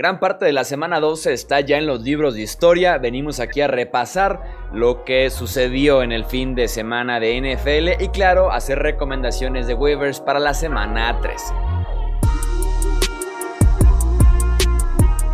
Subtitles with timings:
[0.00, 2.98] Gran parte de la semana 12 está ya en los libros de historia.
[2.98, 4.40] Venimos aquí a repasar
[4.72, 9.74] lo que sucedió en el fin de semana de NFL y claro, hacer recomendaciones de
[9.74, 11.52] waivers para la semana 13.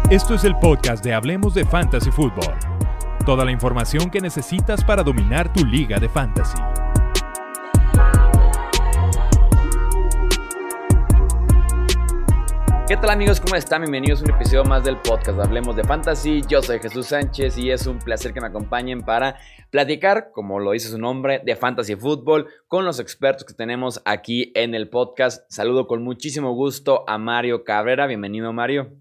[0.09, 2.55] Esto es el podcast de Hablemos de Fantasy Football.
[3.27, 6.57] Toda la información que necesitas para dominar tu liga de fantasy.
[12.87, 13.41] ¿Qué tal amigos?
[13.41, 13.81] ¿Cómo están?
[13.81, 16.43] Bienvenidos a un episodio más del podcast Hablemos de Fantasy.
[16.47, 19.39] Yo soy Jesús Sánchez y es un placer que me acompañen para
[19.71, 24.53] platicar, como lo dice su nombre, de Fantasy Football con los expertos que tenemos aquí
[24.55, 25.51] en el podcast.
[25.51, 28.07] Saludo con muchísimo gusto a Mario Cabrera.
[28.07, 28.93] Bienvenido Mario.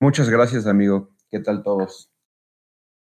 [0.00, 1.14] Muchas gracias amigo.
[1.30, 2.10] ¿Qué tal todos?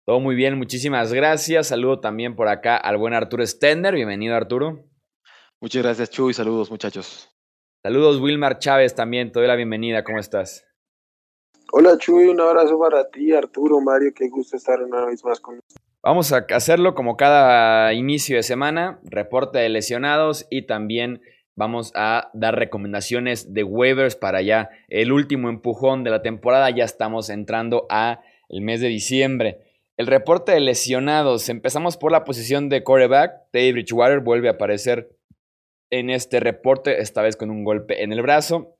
[0.04, 1.68] Todo muy bien, muchísimas gracias.
[1.68, 3.94] Saludo también por acá al buen Arturo Stender.
[3.94, 4.84] Bienvenido Arturo.
[5.62, 7.30] Muchas gracias Chu y saludos muchachos.
[7.80, 10.66] Saludos, Wilmar Chávez también, te doy la bienvenida, ¿cómo estás?
[11.70, 15.60] Hola Chuy, un abrazo para ti, Arturo, Mario, qué gusto estar una vez más con.
[16.02, 21.22] Vamos a hacerlo como cada inicio de semana, reporte de lesionados y también
[21.54, 26.82] vamos a dar recomendaciones de waivers para ya el último empujón de la temporada, ya
[26.82, 29.60] estamos entrando a el mes de diciembre.
[29.96, 35.10] El reporte de lesionados, empezamos por la posición de quarterback, Teddy Bridgewater vuelve a aparecer
[35.90, 38.76] en este reporte, esta vez con un golpe en el brazo.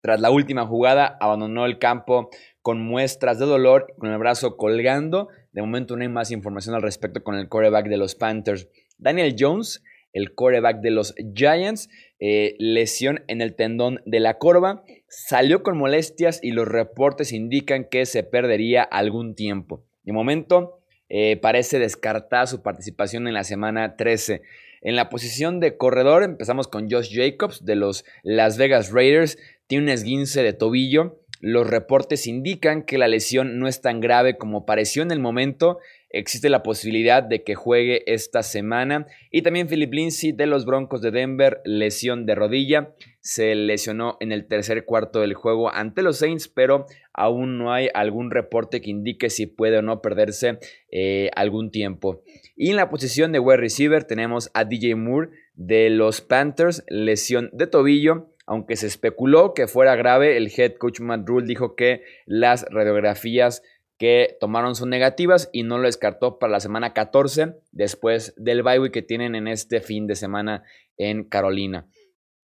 [0.00, 2.30] Tras la última jugada, abandonó el campo
[2.62, 5.28] con muestras de dolor, con el brazo colgando.
[5.52, 8.68] De momento no hay más información al respecto con el quarterback de los Panthers.
[8.98, 11.88] Daniel Jones, el quarterback de los Giants,
[12.20, 17.84] eh, lesión en el tendón de la corva, salió con molestias y los reportes indican
[17.84, 19.84] que se perdería algún tiempo.
[20.04, 24.42] De momento eh, parece descartar su participación en la semana 13.
[24.86, 29.36] En la posición de corredor empezamos con Josh Jacobs de los Las Vegas Raiders.
[29.66, 31.18] Tiene un esguince de tobillo.
[31.40, 35.80] Los reportes indican que la lesión no es tan grave como pareció en el momento.
[36.10, 39.06] Existe la posibilidad de que juegue esta semana.
[39.30, 42.94] Y también Philip Lindsay de los Broncos de Denver, lesión de rodilla.
[43.20, 47.88] Se lesionó en el tercer cuarto del juego ante los Saints, pero aún no hay
[47.92, 50.58] algún reporte que indique si puede o no perderse
[50.92, 52.22] eh, algún tiempo.
[52.56, 57.50] Y en la posición de wide receiver tenemos a DJ Moore de los Panthers, lesión
[57.52, 58.28] de tobillo.
[58.48, 63.62] Aunque se especuló que fuera grave, el head coach Matt Rule dijo que las radiografías
[63.98, 68.78] que tomaron son negativas y no lo descartó para la semana 14 después del bye
[68.78, 70.64] week que tienen en este fin de semana
[70.96, 71.86] en Carolina.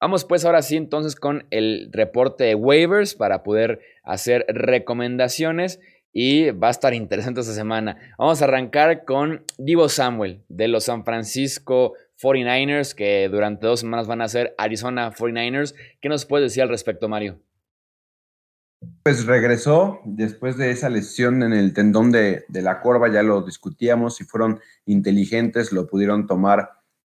[0.01, 5.79] Vamos pues ahora sí entonces con el reporte de waivers para poder hacer recomendaciones
[6.13, 8.15] y va a estar interesante esta semana.
[8.19, 14.07] Vamos a arrancar con Divo Samuel de los San Francisco 49ers que durante dos semanas
[14.07, 15.75] van a ser Arizona 49ers.
[16.01, 17.41] ¿Qué nos puedes decir al respecto, Mario?
[19.03, 24.17] Pues regresó después de esa lesión en el tendón de, la corva, ya lo discutíamos,
[24.17, 26.71] si fueron inteligentes, lo pudieron tomar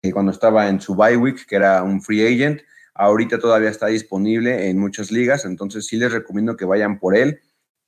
[0.03, 2.63] eh, cuando estaba en su bye week, que era un free agent.
[2.95, 7.41] Ahorita todavía está disponible en muchas ligas, entonces sí les recomiendo que vayan por él.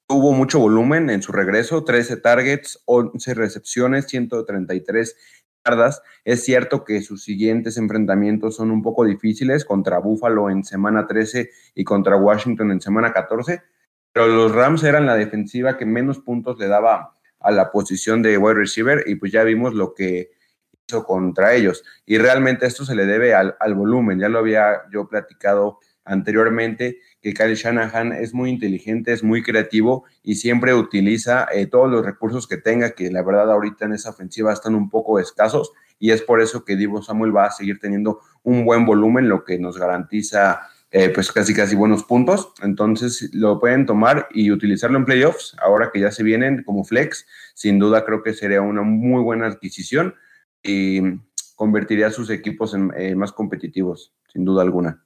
[0.09, 5.17] Tuvo mucho volumen en su regreso, 13 targets, 11 recepciones, 133
[6.25, 11.51] Es cierto que sus siguientes enfrentamientos son un poco difíciles contra Buffalo en semana 13
[11.75, 13.63] y contra Washington en semana 14,
[14.13, 18.39] pero los Rams eran la defensiva que menos puntos le daba a la posición de
[18.39, 20.31] wide receiver y pues ya vimos lo que
[21.07, 21.83] contra ellos.
[22.07, 24.19] Y realmente esto se le debe al, volumen.
[24.19, 30.05] Ya lo había yo platicado anteriormente, que Kyle Shanahan es muy inteligente, es muy creativo
[30.23, 34.11] y siempre utiliza eh, todos los recursos que tenga, que la verdad ahorita en esa
[34.11, 37.79] ofensiva están un poco escasos y es por eso que Divo Samuel va a seguir
[37.81, 42.53] teniendo un buen volumen, lo que nos garantiza eh, pues casi casi buenos puntos.
[42.63, 47.27] Entonces lo pueden tomar y utilizarlo en playoffs, ahora que ya se vienen como flex,
[47.55, 50.15] sin duda creo que sería una muy buena adquisición
[50.63, 51.01] y
[51.57, 55.04] convertiría a sus equipos en eh, más competitivos, sin duda alguna.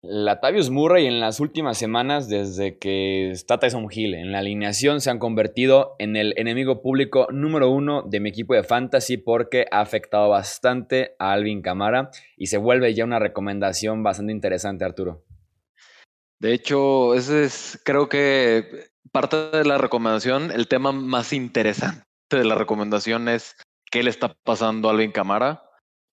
[0.00, 5.10] Latavius Murray en las últimas semanas, desde que está Tyson Hill en la alineación, se
[5.10, 9.80] han convertido en el enemigo público número uno de mi equipo de fantasy porque ha
[9.80, 15.24] afectado bastante a Alvin Camara y se vuelve ya una recomendación bastante interesante, Arturo.
[16.38, 22.44] De hecho, ese es, creo que parte de la recomendación, el tema más interesante de
[22.44, 23.56] la recomendación es
[23.90, 25.64] qué le está pasando a Alvin Camara.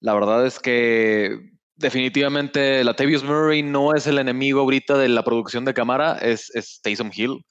[0.00, 5.24] La verdad es que definitivamente la Tavius Murray no es el enemigo ahorita de la
[5.24, 7.44] producción de Camara, es, es Taysom Hill.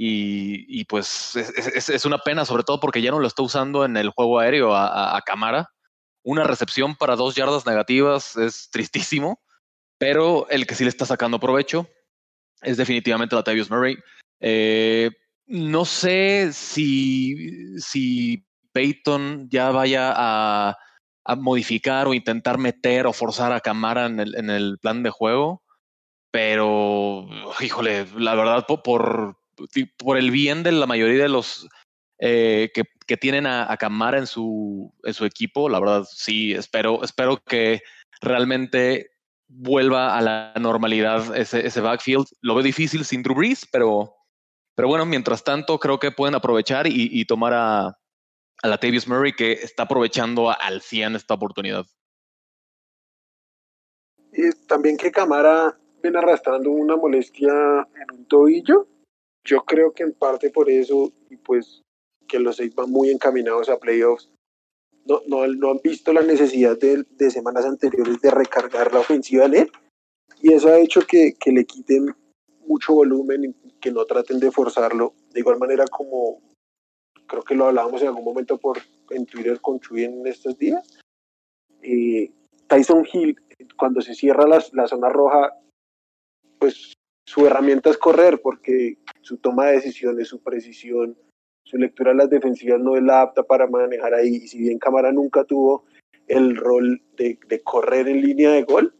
[0.00, 4.10] Y, pues es, una pena, sobre todo porque ya no lo está usando en el
[4.10, 5.70] juego aéreo a, a, Camara.
[6.22, 9.40] Una recepción para dos yardas negativas es tristísimo.
[9.98, 11.88] pero el que sí le está sacando provecho
[12.62, 13.96] es definitivamente Latavius Murray.
[14.40, 15.10] Eh,
[15.46, 20.76] no sé si, si Peyton ya vaya a,
[21.36, 25.62] modificar o intentar meter o forzar a Camara en el, en el plan de juego,
[26.30, 27.28] pero
[27.60, 29.36] híjole, la verdad, por,
[29.98, 31.68] por, el bien de la mayoría de los
[32.18, 36.52] eh, que, que, tienen a, a, Camara en su, en su equipo, la verdad sí,
[36.52, 37.82] espero, espero que
[38.20, 39.10] realmente
[39.48, 42.26] vuelva a la normalidad ese, ese backfield.
[42.40, 44.14] Lo veo difícil sin Drew Brees, pero,
[44.74, 47.98] pero bueno, mientras tanto creo que pueden aprovechar y, y tomar a,
[48.62, 51.86] a la Tavius Murray que está aprovechando al 100 esta oportunidad.
[54.32, 58.86] Y también que Camara viene arrastrando una molestia en un tobillo.
[59.44, 61.12] Yo creo que en parte por eso,
[61.44, 61.82] pues
[62.26, 64.30] que los seis van muy encaminados a playoffs,
[65.06, 69.46] no, no, no han visto la necesidad de, de, semanas anteriores de recargar la ofensiva
[69.46, 69.72] en él.
[70.42, 72.14] Y eso ha hecho que, que le quiten
[72.66, 75.14] mucho volumen y que no traten de forzarlo.
[75.32, 76.42] De igual manera como
[77.28, 78.78] creo que lo hablábamos en algún momento por,
[79.10, 80.98] en Twitter con Chuy en estos días.
[81.82, 82.32] Eh,
[82.66, 83.36] Tyson Hill,
[83.76, 85.54] cuando se cierra la, la zona roja,
[86.58, 86.94] pues
[87.26, 91.16] su herramienta es correr porque su toma de decisiones, su precisión,
[91.64, 94.36] su lectura de las defensivas no es la apta para manejar ahí.
[94.36, 95.84] Y si bien Cámara nunca tuvo
[96.26, 98.94] el rol de, correr en línea de gol,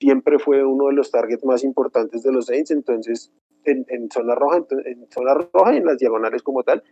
[0.00, 2.70] siempre fue uno de los targets más importantes de los Saints.
[2.70, 3.32] Entonces,
[3.64, 6.82] en, en zona roja, en, zona roja y en las diagonales como tal.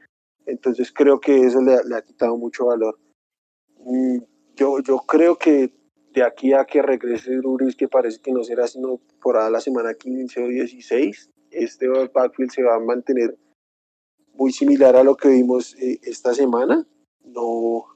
[0.46, 2.98] Entonces, creo que eso le, le ha quitado mucho valor.
[3.78, 4.18] Mm,
[4.56, 5.72] yo, yo creo que
[6.12, 9.94] de aquí a que regrese Ruris, que parece que no será sino por la semana
[9.94, 13.36] 15 o 16, este backfield se va a mantener
[14.34, 16.86] muy similar a lo que vimos eh, esta semana.
[17.24, 17.86] No,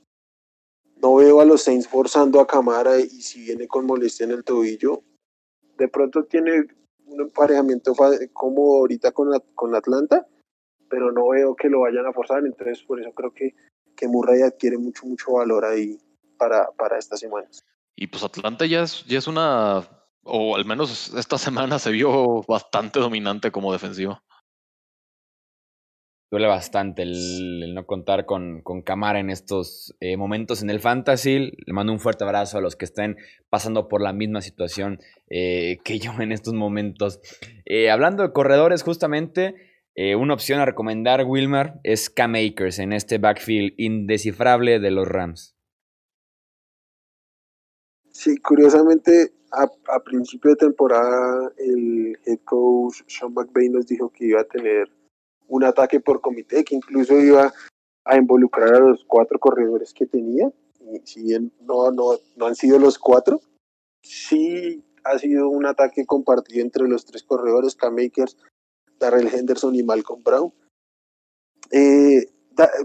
[0.97, 4.45] no veo a los Saints forzando a Camara y si viene con molestia en el
[4.45, 5.03] tobillo,
[5.77, 6.67] de pronto tiene
[7.07, 7.95] un emparejamiento
[8.33, 10.27] como ahorita con, con Atlanta,
[10.95, 13.57] pero no veo que lo vayan a forzar, entonces por eso creo que,
[13.97, 15.99] que Murray adquiere mucho, mucho valor ahí
[16.39, 17.65] para, para estas semanas.
[17.97, 19.83] Y pues Atlanta ya es, ya es una,
[20.23, 24.21] o al menos esta semana se vio bastante dominante como defensivo
[26.35, 31.53] duele bastante el, no contar con, con Camara en estos eh, momentos en el fantasy.
[31.65, 33.17] Le mando un fuerte abrazo a los que estén
[33.51, 34.99] pasando por la misma situación
[35.31, 37.21] eh, que yo en estos momentos.
[37.67, 39.55] Eh, hablando de corredores, justamente,
[39.97, 45.55] una opción a recomendar, Wilmar, es Cam Akers en este backfield indescifrable de los Rams.
[48.11, 54.27] Sí, curiosamente, a, a principio de temporada, el head coach Sean McVay nos dijo que
[54.27, 54.89] iba a tener
[55.49, 57.53] un ataque por comité que incluso iba
[58.05, 60.51] a involucrar a los cuatro corredores que tenía.
[60.81, 63.41] Y si bien no, no, no han sido los cuatro,
[64.03, 68.37] sí ha sido un ataque compartido entre los tres corredores, Cam Akers,
[69.05, 70.53] Darrell Henderson y Malcolm Brown.
[71.71, 72.27] Eh,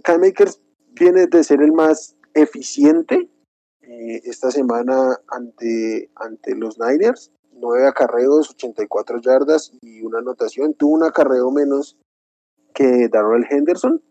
[0.03, 0.61] Cam Akers
[0.91, 3.29] viene de ser el más eficiente
[3.81, 7.31] eh, esta semana ante, ante los Niners.
[7.53, 10.73] Nueve acarreos, 84 yardas y una anotación.
[10.73, 11.97] Tuvo un acarreo menos
[12.73, 14.01] que Darrell Henderson,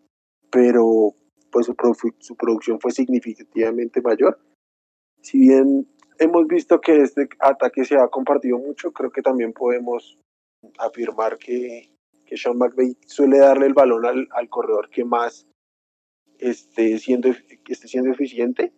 [0.50, 1.14] pero
[1.50, 1.74] pues su,
[2.18, 4.38] su, producción fue significativamente mayor.
[5.22, 5.86] Si bien
[6.18, 10.18] hemos visto que este ataque se ha compartido mucho, creo que también podemos
[10.78, 11.90] afirmar que,
[12.28, 15.46] que Sean McVay suele darle el balón al, al corredor que más
[16.38, 17.30] esté siendo,
[17.68, 18.72] esté siendo eficiente.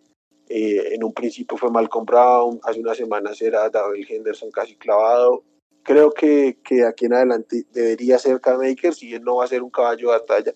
[0.47, 5.43] Eh, en un principio fue Malcolm Brown, hace unas semanas era David Henderson casi clavado,
[5.83, 9.63] creo que, que aquí en adelante debería ser K-Maker, si bien no va a ser
[9.63, 10.53] un caballo de batalla,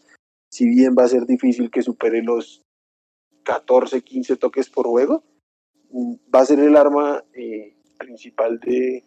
[0.50, 2.62] si bien va a ser difícil que supere los
[3.44, 5.24] 14, 15 toques por juego,
[5.92, 9.02] mm, va a ser el arma eh, principal de,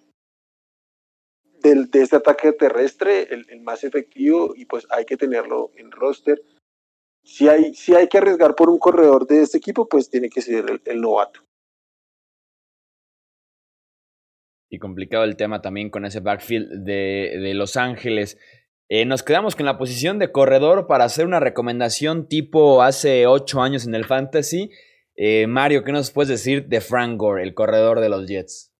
[1.63, 6.41] de, este ataque terrestre, el, más efectivo, y pues hay que tenerlo en roster.
[7.25, 10.41] Si hay, si hay que arriesgar por un corredor de este equipo, pues tiene que
[10.41, 11.41] ser el, el novato.
[14.71, 18.39] y complicado el tema también con ese backfield de, de Los Ángeles.
[18.89, 23.61] Eh, nos quedamos con la posición de corredor para hacer una recomendación tipo hace ocho
[23.61, 24.71] años en el Fantasy.
[25.17, 28.73] Eh, Mario, ¿qué nos puedes decir de Frank Gore, el corredor de los Jets?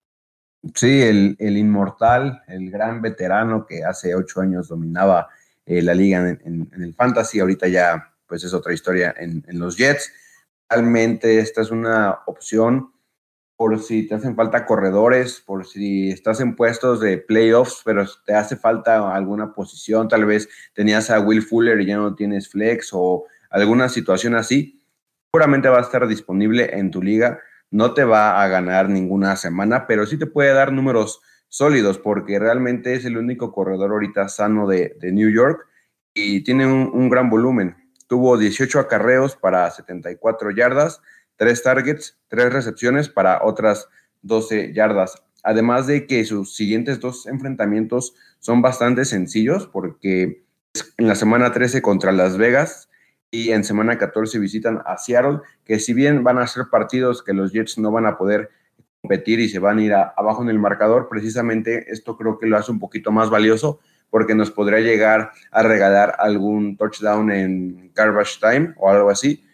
[0.75, 5.29] Sí, el, el inmortal, el gran veterano que hace ocho años dominaba
[5.67, 9.77] eh, la liga en, el Fantasy, ahorita ya pues es otra historia en, en los
[9.77, 10.13] Jets.
[10.69, 12.93] Realmente esta es una opción
[13.59, 18.33] por si te hacen falta corredores, por si estás en puestos de playoffs, pero te
[18.33, 22.91] hace falta alguna posición, tal vez tenías a Will Fuller y ya no tienes flex
[22.93, 24.81] o alguna situación así,
[25.33, 27.41] seguramente va a estar disponible en tu liga.
[27.71, 32.39] No te va a ganar ninguna semana, pero sí te puede dar números sólidos, porque
[32.39, 35.67] realmente es el único corredor ahorita sano de, New York
[36.15, 37.77] y tiene un, gran volumen.
[38.07, 41.03] Tuvo 18 acarreos para 74 yardas,
[41.37, 43.89] 3 targets, 3 recepciones para otras
[44.23, 45.23] 12 yardas.
[45.43, 50.45] Además de que sus siguientes dos enfrentamientos son bastante sencillos, porque
[50.97, 52.89] en la semana 13 contra Las Vegas
[53.31, 57.35] y en semana 14 visitan a Seattle, que si bien van a ser partidos que
[57.35, 58.51] los Jets no van a poder
[59.03, 62.57] competir y se van a ir abajo en el marcador, precisamente esto creo que lo
[62.57, 63.81] hace un poquito más valioso
[64.11, 69.45] porque nos podría llegar a regalar algún touchdown en garbage time o algo así,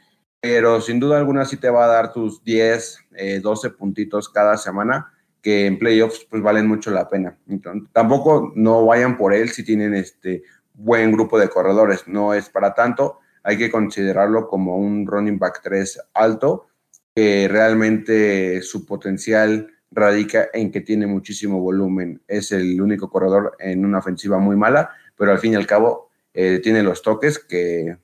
[0.40, 2.98] pero sin duda alguna sí te va a dar tus 10,
[3.42, 5.10] 12 eh, puntitos cada semana
[5.42, 7.36] que en playoffs pues valen mucho la pena.
[7.48, 12.48] Entonces, tampoco no vayan por él si tienen este buen grupo de corredores, no es
[12.48, 16.66] para tanto, hay que considerarlo como un running back 3 alto
[17.14, 22.22] que realmente su potencial radica en que tiene muchísimo volumen.
[22.26, 26.10] Es el único corredor en una ofensiva muy mala, pero al fin y al cabo
[26.32, 27.98] eh, tiene los toques, que es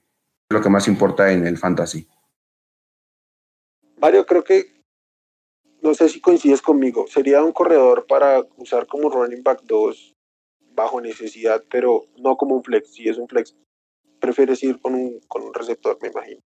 [0.50, 2.06] lo que más importa en el fantasy.
[3.96, 4.84] Mario, creo que,
[5.82, 10.14] no sé si coincides conmigo, sería un corredor para usar como running back 2
[10.74, 12.92] bajo necesidad, pero no como un flex.
[12.92, 13.56] Si es un flex,
[14.20, 16.40] prefieres ir con un, con un receptor, me imagino.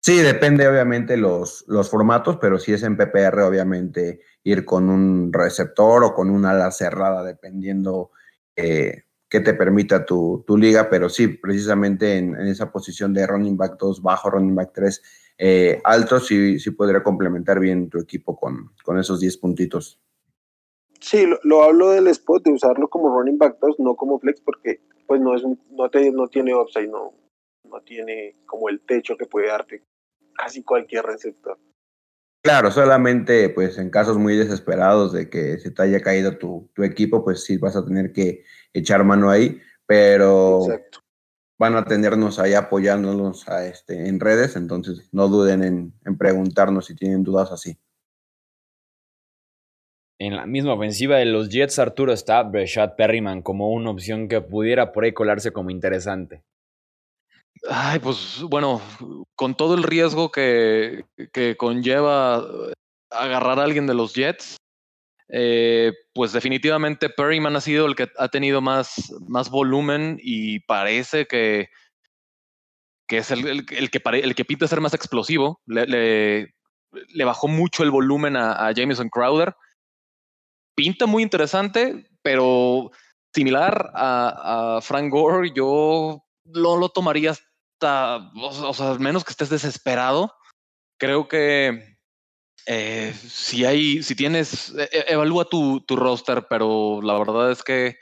[0.00, 5.32] Sí, depende obviamente los, los formatos, pero si es en PPR, obviamente ir con un
[5.32, 8.10] receptor o con una ala cerrada, dependiendo
[8.56, 13.56] eh, qué te permita tu, tu, liga, pero sí, precisamente en, esa posición de running
[13.56, 15.02] back 2 bajo, running back 3
[15.38, 20.00] eh, alto, sí, sí podría complementar bien tu equipo con, con esos 10 puntitos.
[21.00, 24.80] Sí, lo, hablo del spot, de usarlo como running back 2, no como flex, porque
[25.12, 27.12] pues no, es no, te, no tiene upside, no,
[27.64, 29.84] no tiene como el techo que puede darte
[30.34, 31.58] casi cualquier receptor.
[32.42, 37.22] Claro, solamente pues en casos muy desesperados de que se te haya caído tu, equipo,
[37.22, 38.42] pues sí vas a tener que
[38.72, 40.66] echar mano ahí, pero
[41.58, 46.86] van a tenernos ahí apoyándonos a este, en redes, entonces no duden en, en preguntarnos
[46.86, 47.78] si tienen dudas así.
[50.24, 54.40] En la misma ofensiva de los Jets, Arturo está Breshad Perryman como una opción que
[54.40, 56.44] pudiera por ahí colarse como interesante.
[57.68, 58.80] Ay, pues bueno,
[59.34, 62.36] con todo el riesgo que, que conlleva
[63.10, 64.58] agarrar a alguien de los Jets,
[65.28, 71.26] eh, pues definitivamente Perryman ha sido el que ha tenido más, más volumen y parece
[71.26, 71.68] que,
[73.08, 75.60] que es el, el, que el que pinta ser más explosivo.
[75.66, 76.54] Le,
[77.08, 79.56] le, bajó mucho el volumen a, a, Jameson Crowder.
[80.74, 82.90] Pinta muy interesante, pero
[83.34, 87.34] similar a, a Frank Gore, yo no lo tomaría
[87.84, 90.34] o sea, al menos que estés desesperado,
[90.98, 91.96] creo que
[92.66, 97.62] eh, si hay, si tienes, e, e, evalúa tu, tu roster, pero la verdad es
[97.62, 97.96] que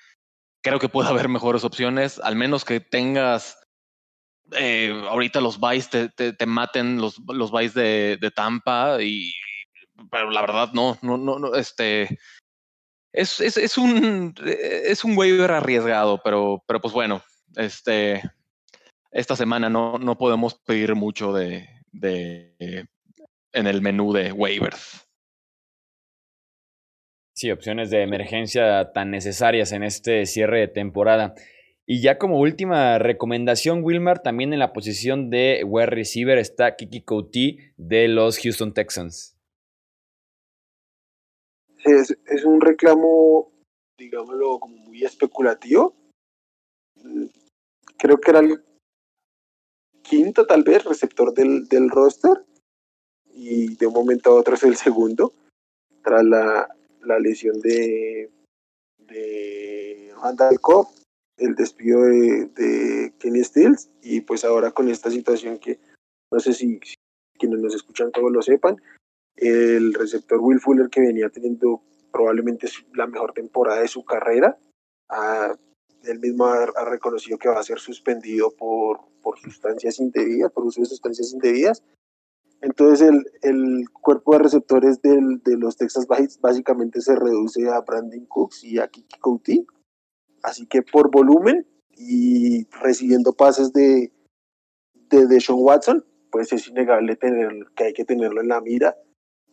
[0.63, 3.57] creo que puede haber mejores opciones, al menos que tengas
[4.53, 9.33] eh, ahorita los buys te, te, maten los, los buys de, de, Tampa y
[10.11, 12.19] pero la verdad no, no, no, no este
[13.13, 17.23] es, es, es un es un waiver arriesgado, pero, pero pues bueno,
[17.57, 18.23] este
[19.11, 22.87] esta semana no, no podemos pedir mucho de, de,
[23.53, 25.07] en el menú de waivers.
[27.35, 31.35] Sí, opciones de emergencia tan necesarias en este cierre de temporada.
[31.87, 37.03] Y ya como última recomendación, Wilmar, también en la posición de wide receiver está Kiki
[37.03, 39.40] Couty de los Houston Texans.
[41.85, 43.51] Es, es un reclamo,
[43.97, 45.95] digámoslo, como muy especulativo.
[47.97, 48.63] Creo que era el
[50.03, 52.45] quinto tal vez receptor del, del roster
[53.33, 55.33] y de un momento a otro es el segundo
[56.03, 56.69] tras la,
[57.03, 58.31] la lesión de,
[58.99, 60.89] de Randall Cobb,
[61.37, 65.79] el despido de, de, Kenny Stills y pues ahora con esta situación que
[66.33, 66.81] no sé si,
[67.39, 68.77] quienes nos escuchan todos lo sepan,
[69.41, 71.83] el receptor Will Fuller que venía teniendo
[72.13, 74.59] probablemente la mejor temporada de su carrera,
[75.09, 75.55] a,
[76.05, 80.81] él mismo ha, reconocido que va a ser suspendido por, por sustancias indebidas, por uso
[80.81, 81.83] de sustancias indebidas.
[82.63, 86.07] Entonces el, el cuerpo de receptores del, de los Texas
[86.41, 89.67] básicamente se reduce a Brandon Cooks y a Kiki Couty.
[90.43, 91.67] Así que por volumen
[91.97, 94.13] y recibiendo pases de,
[95.11, 98.97] de, Watson, pues es innegable tener, que hay que tenerlo en la mira.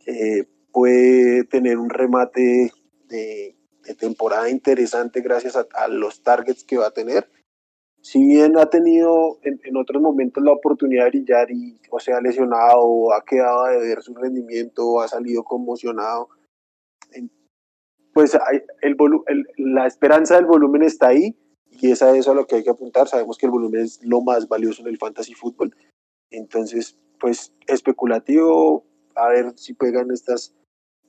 [0.08, 2.72] Eh, puede tener un remate
[3.08, 3.58] de
[3.96, 7.30] temporada interesante gracias a, los targets que va a tener.
[8.02, 12.80] Si bien ha tenido en, otros momentos la oportunidad de brillar y o sea lesionado
[12.82, 16.30] o ha quedado de ver su rendimiento ha salido conmocionado,
[18.14, 18.38] pues
[19.58, 21.36] la esperanza del volumen está ahí
[21.70, 23.08] y es a eso a lo que hay que apuntar.
[23.08, 25.76] Sabemos que el volumen es lo más valioso en el fantasy fútbol.
[26.32, 28.86] Entonces, pues especulativo,
[29.18, 30.56] a ver si pegan estas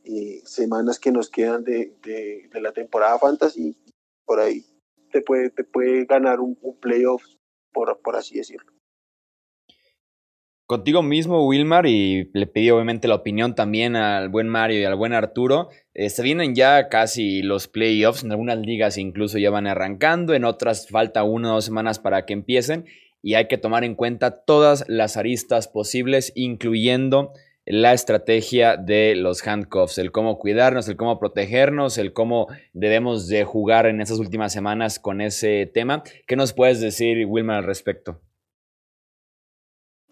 [0.04, 3.76] eh, semanas que nos quedan de, de, la temporada fantasy.
[4.24, 4.64] Por ahí
[5.12, 7.22] te puede, te puede ganar un, playoff,
[7.72, 8.72] por, por así decirlo
[10.68, 14.96] contigo mismo, Wilmar, y le pedí obviamente la opinión también al buen Mario y al
[14.96, 15.70] buen Arturo.
[15.94, 20.44] Eh, se vienen ya casi los playoffs, en algunas ligas incluso ya van arrancando, en
[20.44, 22.84] otras falta una o dos semanas para que empiecen,
[23.22, 27.32] y hay que tomar en cuenta todas las aristas posibles, incluyendo
[27.70, 33.44] la estrategia de los handcuffs, el cómo cuidarnos, el cómo protegernos, el cómo debemos de
[33.44, 36.02] jugar en esas últimas semanas con ese tema.
[36.26, 38.20] ¿Qué nos puedes decir, Wilmar, al respecto?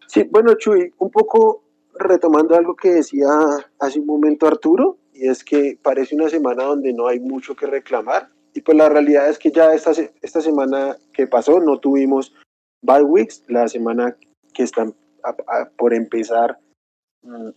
[0.07, 1.65] Sí, bueno, Chuy, un poco
[1.99, 3.27] retomando algo que decía
[3.81, 7.67] hace un momento Arturo, y es que parece una semana donde no hay mucho que
[7.67, 12.35] reclamar, y pues la realidad es que ya esta, esta semana que pasó no tuvimos
[12.83, 14.17] bye weeks, la semana
[14.53, 14.87] que está
[15.77, 16.59] por empezar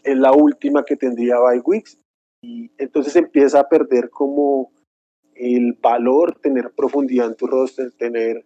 [0.03, 1.99] es la última que tendría weeks,
[2.41, 4.71] y entonces empieza a perder como
[5.35, 8.45] el valor, tener profundidad en tu roster, tener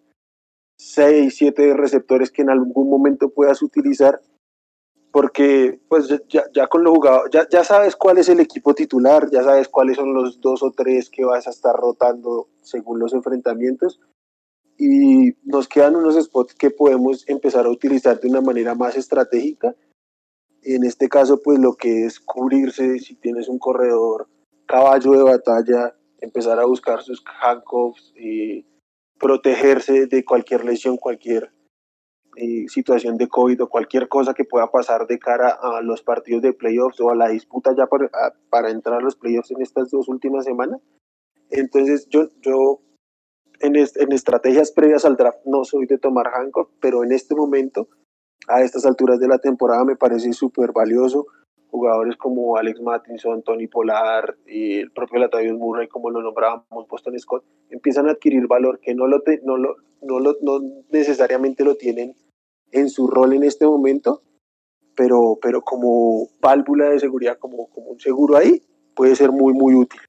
[0.78, 4.20] 6, 7 receptores que en algún momento puedas utilizar,
[5.12, 9.30] porque pues ya, ya con los jugadores, ya, ya sabes cuál es el equipo titular,
[9.32, 13.14] ya sabes cuáles son los dos o tres que vas a estar rotando según los
[13.14, 14.00] enfrentamientos,
[14.78, 19.76] y nos quedan unos spots que podemos empezar a utilizar de una manera más estratégica.
[20.66, 24.28] En este caso, pues lo que es cubrirse, si tienes un corredor
[24.66, 28.66] caballo de batalla, empezar a buscar sus handcuffs y
[29.20, 31.52] protegerse de cualquier lesión, cualquier
[32.36, 36.42] eh, situación de COVID o cualquier cosa que pueda pasar de cara a los partidos
[36.42, 38.10] de playoffs o a la disputa ya para,
[38.50, 40.82] para entrar a los playoffs en estas dos últimas semanas.
[41.50, 42.80] Entonces yo, yo
[43.60, 47.88] en, en estrategias previas al draft no soy de tomar Hancock, pero en este momento,
[48.48, 51.26] a estas alturas de la temporada, me parece súper valioso
[51.74, 57.18] jugadores como Alex Mattinson, Tony Polar y el propio Latavius Murray, como lo nombrábamos, Boston
[57.18, 60.60] Scott, empiezan a adquirir valor que no, lo no, lo, no, lo, no
[60.92, 62.16] necesariamente lo tienen
[62.72, 64.22] en su rol en este momento,
[64.96, 68.62] pero, pero como válvula de seguridad, como, como un seguro ahí,
[68.96, 70.00] puede ser muy, muy útil.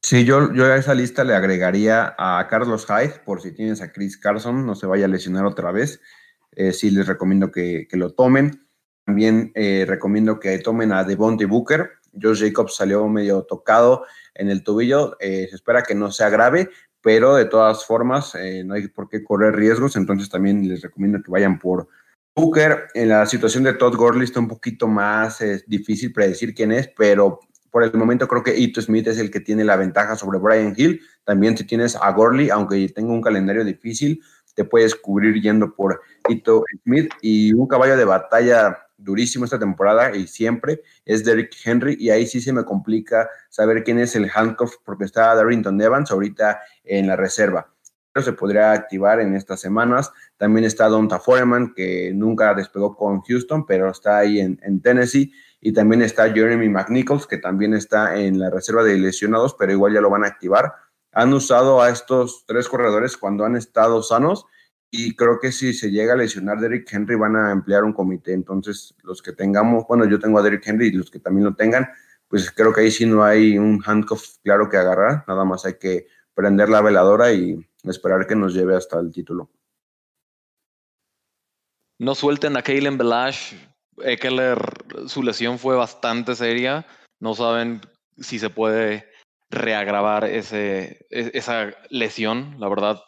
[0.00, 3.90] Sí, yo, yo a esa lista le agregaría a Carlos Hyde, por si tienes a
[3.90, 6.00] Chris Carson, no se vaya a lesionar otra vez.
[6.56, 8.64] Eh, sí les recomiendo que, que lo tomen.
[9.04, 11.90] También eh, recomiendo que tomen a Devontae Booker.
[12.20, 15.16] Josh Jacobs salió medio tocado en el tobillo.
[15.20, 16.70] Eh, se espera que no sea grave,
[17.02, 19.96] pero de todas formas eh, no hay por qué correr riesgos.
[19.96, 21.88] Entonces también les recomiendo que vayan por
[22.34, 22.84] Booker.
[22.94, 27.40] En la situación de Todd Gurley está un poquito más difícil predecir quién es, pero
[27.70, 30.74] por el momento creo que Ito Smith es el que tiene la ventaja sobre Brian
[30.76, 31.02] Hill.
[31.24, 34.22] También si tienes a Gurley, aunque tenga un calendario difícil,
[34.54, 40.16] te puedes cubrir yendo por Ito Smith y un caballo de batalla durísimo esta temporada
[40.16, 44.30] y siempre es Derrick Henry y ahí sí se me complica saber quién es el
[44.34, 47.70] handcuff porque está Darrington Evans ahorita en la reserva.
[48.12, 50.12] Pero se podría activar en estas semanas.
[50.36, 55.32] También está Donta Foreman que nunca despegó con Houston pero está ahí en, en Tennessee
[55.60, 59.92] y también está Jeremy McNichols que también está en la reserva de lesionados pero igual
[59.92, 60.72] ya lo van a activar.
[61.14, 64.46] Han usado a estos tres corredores cuando han estado sanos
[64.90, 68.32] y creo que si se llega a lesionar Derrick Henry van a emplear un comité.
[68.32, 71.54] Entonces, los que tengamos, bueno, yo tengo a Derrick Henry y los que también lo
[71.54, 71.88] tengan,
[72.28, 75.24] pues creo que ahí sí no hay un handcuff claro que agarrar.
[75.26, 79.50] Nada más hay que prender la veladora y esperar que nos lleve hasta el título.
[81.98, 83.54] No suelten a Kalen Belash.
[83.98, 84.58] Eckler,
[85.06, 86.86] su lesión fue bastante seria.
[87.20, 87.80] No saben
[88.18, 89.08] si se puede
[89.54, 92.56] reagravar ese, e, esa lesión.
[92.58, 93.00] La verdad,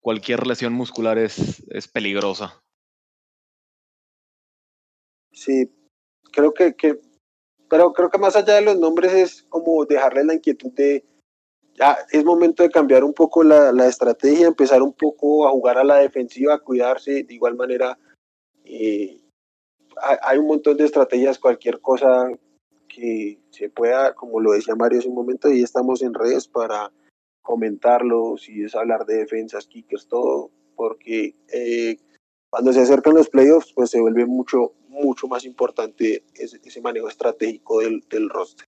[0.00, 2.60] cualquier lesión muscular es, es peligrosa.
[5.32, 5.72] Sí,
[6.32, 7.00] creo que, que,
[7.68, 11.04] pero creo que más allá de los nombres es como dejarle la inquietud de,
[11.74, 15.78] ya es momento de cambiar un poco la, la estrategia, empezar un poco a jugar
[15.78, 17.98] a la defensiva, a cuidarse, de igual manera,
[18.64, 19.20] eh,
[20.02, 22.30] hay, hay un montón de estrategias, cualquier cosa
[22.94, 26.92] que se pueda, como lo decía Mario hace un momento, y estamos en redes para
[27.40, 31.96] comentarlo, si es hablar de defensas, kickers, todo, porque eh,
[32.50, 37.08] cuando se acercan los playoffs, pues se vuelve mucho, mucho más importante ese, ese manejo
[37.08, 38.66] estratégico del, del roster.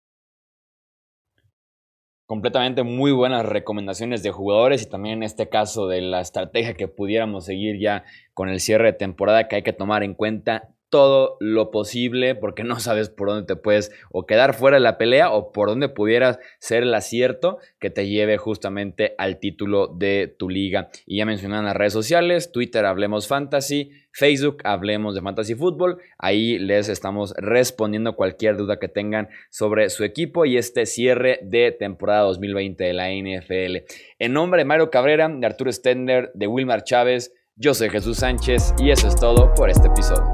[2.26, 6.88] Completamente muy buenas recomendaciones de jugadores y también en este caso de la estrategia que
[6.88, 11.38] pudiéramos seguir ya con el cierre de temporada que hay que tomar en cuenta todo
[11.40, 15.32] lo posible porque no sabes por dónde te puedes o quedar fuera de la pelea
[15.32, 20.48] o por dónde pudiera ser el acierto que te lleve justamente al título de tu
[20.48, 20.90] liga.
[21.04, 25.98] Y ya mencionan las redes sociales, Twitter Hablemos Fantasy, Facebook Hablemos de Fantasy Fútbol.
[26.16, 31.72] Ahí les estamos respondiendo cualquier duda que tengan sobre su equipo y este cierre de
[31.72, 33.78] temporada 2020 de la NFL.
[34.20, 38.74] En nombre de Mario Cabrera, de Arturo Stender, de Wilmar Chávez, yo soy Jesús Sánchez
[38.78, 40.33] y eso es todo por este episodio.